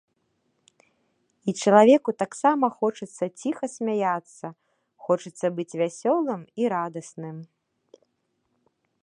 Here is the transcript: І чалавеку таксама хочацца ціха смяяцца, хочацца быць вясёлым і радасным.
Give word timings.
І 1.51 1.53
чалавеку 1.65 2.11
таксама 2.23 2.65
хочацца 2.79 3.25
ціха 3.43 3.65
смяяцца, 3.75 4.47
хочацца 5.09 5.47
быць 5.61 5.77
вясёлым 5.83 6.41
і 6.63 6.75
радасным. 6.77 7.37